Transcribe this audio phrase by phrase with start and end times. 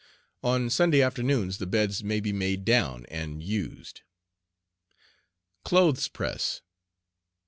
[0.41, 4.01] On Sunday afternoons the BEDS may be made down and used.
[5.63, 6.61] CLOTHES PRESS.